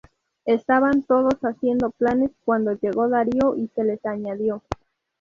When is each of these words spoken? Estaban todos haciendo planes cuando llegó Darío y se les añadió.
Estaban 0.45 1.03
todos 1.03 1.35
haciendo 1.43 1.91
planes 1.91 2.31
cuando 2.43 2.73
llegó 2.73 3.07
Darío 3.07 3.55
y 3.55 3.67
se 3.67 3.83
les 3.83 4.03
añadió. 4.03 4.63